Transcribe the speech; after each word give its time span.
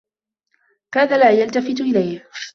كاد 0.93 1.13
لا 1.13 1.31
يلتفت 1.31 1.81
إليه. 1.81 2.29